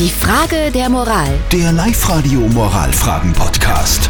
[0.00, 1.28] Die Frage der Moral.
[1.52, 4.08] Der Live-Radio Moralfragen-Podcast.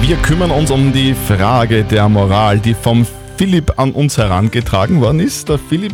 [0.00, 3.06] Wir kümmern uns um die Frage der Moral, die vom
[3.36, 5.50] Philipp an uns herangetragen worden ist.
[5.50, 5.92] Der Philipp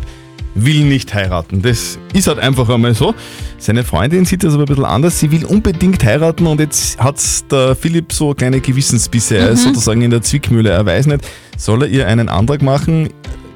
[0.54, 1.60] will nicht heiraten.
[1.60, 3.16] Das ist halt einfach einmal so.
[3.58, 5.18] Seine Freundin sieht das aber ein bisschen anders.
[5.18, 7.16] Sie will unbedingt heiraten und jetzt hat
[7.50, 9.38] der Philipp so kleine Gewissensbisse.
[9.38, 10.70] Er ist sozusagen in der Zwickmühle.
[10.70, 13.08] Er weiß nicht, soll er ihr einen Antrag machen,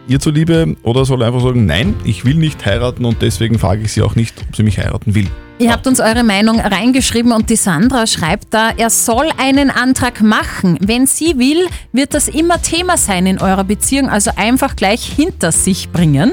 [0.09, 3.93] ihr zuliebe, oder soll einfach sagen, nein, ich will nicht heiraten und deswegen frage ich
[3.93, 5.29] sie auch nicht, ob sie mich heiraten will.
[5.59, 10.21] Ihr habt uns eure Meinung reingeschrieben und die Sandra schreibt da, er soll einen Antrag
[10.21, 10.77] machen.
[10.83, 15.53] Wenn sie will, wird das immer Thema sein in eurer Beziehung, also einfach gleich hinter
[15.53, 16.33] sich bringen.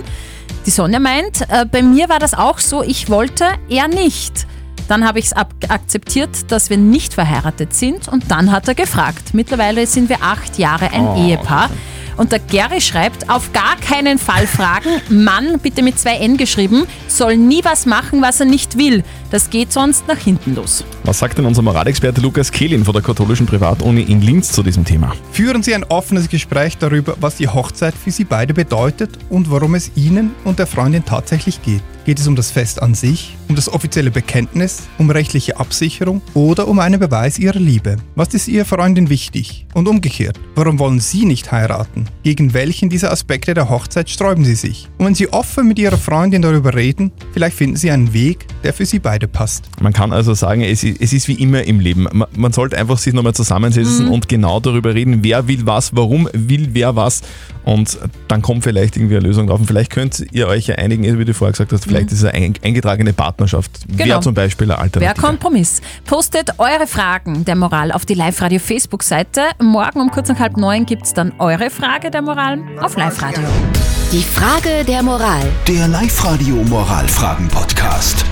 [0.66, 4.46] Die Sonja meint, äh, bei mir war das auch so, ich wollte, er nicht.
[4.90, 9.34] Dann habe ich es akzeptiert, dass wir nicht verheiratet sind und dann hat er gefragt.
[9.34, 11.70] Mittlerweile sind wir acht Jahre ein Oh, Ehepaar.
[12.18, 16.86] Und der Gary schreibt, auf gar keinen Fall fragen, Mann, bitte mit zwei N geschrieben,
[17.08, 19.04] soll nie was machen, was er nicht will.
[19.32, 20.84] Das geht sonst nach hinten los.
[21.04, 24.86] Was sagt denn unser Moralexperte Lukas Kehlin von der katholischen Privatuni in Linz zu diesem
[24.86, 25.14] Thema?
[25.32, 29.76] Führen Sie ein offenes Gespräch darüber, was die Hochzeit für Sie beide bedeutet und worum
[29.76, 31.82] es Ihnen und der Freundin tatsächlich geht.
[32.06, 36.68] Geht es um das Fest an sich, um das offizielle Bekenntnis, um rechtliche Absicherung oder
[36.68, 37.96] um einen Beweis Ihrer Liebe?
[38.16, 39.66] Was ist Ihrer Freundin wichtig?
[39.74, 42.06] Und umgekehrt, warum wollen Sie nicht heiraten?
[42.24, 44.90] Gegen welchen dieser Aspekte der Hochzeit sträuben Sie sich?
[44.98, 48.74] Und wenn Sie offen mit Ihrer Freundin darüber reden, vielleicht finden Sie einen Weg, der
[48.74, 49.70] für Sie beide passt.
[49.82, 52.10] Man kann also sagen, es ist, es ist wie immer im Leben.
[52.12, 56.28] Man, man sollte einfach sich nochmal zusammensetzen und genau darüber reden, wer will was, warum
[56.34, 57.22] will wer was
[57.66, 57.98] und
[58.28, 59.60] dann kommt vielleicht irgendwie eine Lösung drauf.
[59.60, 62.26] Und vielleicht könnt ihr euch ja einigen, wie du vorher gesagt hast, vielleicht ist es
[62.26, 63.72] eine ein- eingetragene Partnerschaft.
[63.88, 64.06] Genau.
[64.06, 65.22] Wäre zum Beispiel eine Wer Alternative.
[65.26, 65.82] Kompromiss?
[66.06, 69.42] Postet eure Fragen der Moral auf die Live-Radio Facebook-Seite.
[69.62, 73.44] Morgen um kurz nach halb neun gibt es dann eure Frage der Moral auf Live-Radio.
[74.12, 75.42] Die Frage der Moral.
[75.68, 78.26] Der Live-Radio Moralfragen-Podcast.